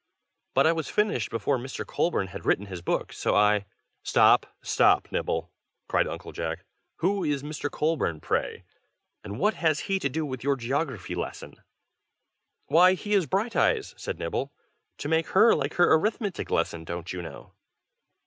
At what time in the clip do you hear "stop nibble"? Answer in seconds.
4.63-5.51